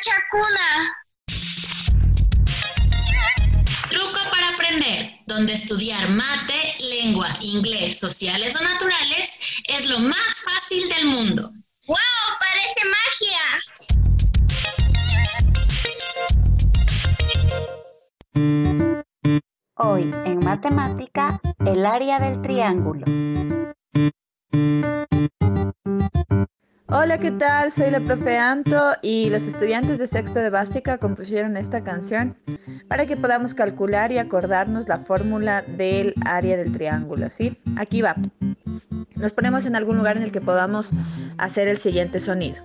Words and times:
Chacuna. 0.00 0.96
Truco 3.90 4.20
para 4.30 4.48
aprender, 4.48 5.12
donde 5.26 5.52
estudiar 5.52 6.08
mate, 6.10 6.78
lengua, 6.80 7.28
inglés, 7.40 8.00
sociales 8.00 8.56
o 8.58 8.64
naturales 8.64 9.60
es 9.66 9.88
lo 9.90 9.98
más 9.98 10.44
fácil 10.44 10.88
del 10.88 11.06
mundo. 11.06 11.52
¡Wow! 11.86 11.98
Parece 12.38 12.80
magia. 12.96 13.42
Hoy 19.76 20.14
en 20.24 20.38
matemática, 20.38 21.40
el 21.66 21.84
área 21.84 22.18
del 22.20 22.40
triángulo. 22.40 23.04
Hola, 27.02 27.16
¿qué 27.16 27.30
tal? 27.30 27.72
Soy 27.72 27.90
la 27.90 28.00
profe 28.00 28.36
Anto 28.36 28.92
y 29.00 29.30
los 29.30 29.44
estudiantes 29.44 29.98
de 29.98 30.06
sexto 30.06 30.38
de 30.38 30.50
básica 30.50 30.98
compusieron 30.98 31.56
esta 31.56 31.82
canción 31.82 32.36
para 32.88 33.06
que 33.06 33.16
podamos 33.16 33.54
calcular 33.54 34.12
y 34.12 34.18
acordarnos 34.18 34.86
la 34.86 34.98
fórmula 34.98 35.62
del 35.62 36.12
área 36.26 36.58
del 36.58 36.72
triángulo, 36.72 37.30
¿sí? 37.30 37.56
Aquí 37.78 38.02
va. 38.02 38.16
Nos 39.14 39.32
ponemos 39.32 39.64
en 39.64 39.76
algún 39.76 39.96
lugar 39.96 40.18
en 40.18 40.24
el 40.24 40.30
que 40.30 40.42
podamos 40.42 40.90
hacer 41.38 41.68
el 41.68 41.78
siguiente 41.78 42.20
sonido. 42.20 42.62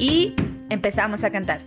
Y 0.00 0.34
empezamos 0.70 1.22
a 1.22 1.30
cantar. 1.30 1.60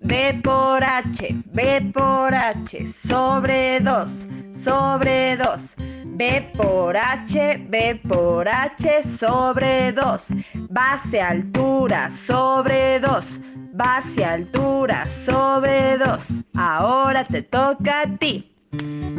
B 0.00 0.40
por 0.42 0.82
H, 0.82 1.36
B 1.52 1.90
por 1.92 2.34
H, 2.34 2.86
sobre 2.86 3.80
2 3.80 4.28
sobre 4.62 5.36
2. 5.36 5.74
B 6.04 6.50
por 6.56 6.96
H, 6.96 7.66
B 7.68 8.00
por 8.08 8.48
H 8.48 9.04
sobre 9.04 9.92
2. 9.92 10.26
Base 10.68 11.20
altura 11.20 12.10
sobre 12.10 12.98
2. 12.98 13.40
Base 13.72 14.24
altura 14.24 15.08
sobre 15.08 15.96
2. 15.98 16.40
Ahora 16.56 17.24
te 17.24 17.42
toca 17.42 18.00
a 18.00 18.16
ti. 18.16 18.52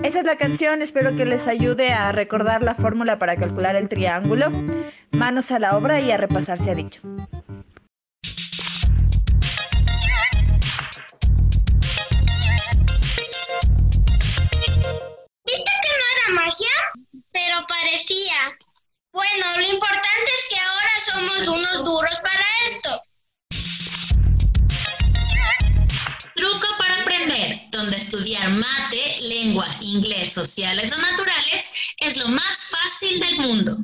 Esa 0.04 0.20
es 0.20 0.26
la 0.26 0.36
canción, 0.36 0.82
espero 0.82 1.16
que 1.16 1.26
les 1.26 1.48
ayude 1.48 1.92
a 1.92 2.12
recordar 2.12 2.62
la 2.62 2.76
fórmula 2.76 3.18
para 3.18 3.36
calcular 3.36 3.76
el 3.76 3.90
triángulo. 3.90 4.52
Manos 5.12 5.52
a 5.52 5.60
la 5.60 5.78
obra 5.78 6.00
y 6.00 6.12
a 6.12 6.18
repasar 6.18 6.60
se 6.60 6.72
ha 6.72 6.76
dicho. 6.76 7.02
Pero 17.32 17.66
parecía. 17.68 18.58
Bueno, 19.12 19.46
lo 19.58 19.64
importante 19.64 20.32
es 20.38 20.46
que 20.50 20.60
ahora 20.60 20.92
somos 21.00 21.48
unos 21.48 21.86
duros 21.86 22.20
para 22.20 22.46
esto. 22.66 22.90
Truco 26.36 26.68
para 26.78 27.02
aprender, 27.02 27.62
donde 27.72 27.98
estudiar 27.98 28.50
mate, 28.52 29.18
lengua, 29.22 29.68
inglés, 29.82 30.34
sociales 30.34 30.94
o 30.94 31.02
naturales 31.02 31.74
es 31.98 32.18
lo 32.18 32.28
más 32.30 32.70
fácil 32.70 33.20
del 33.20 33.38
mundo. 33.40 33.78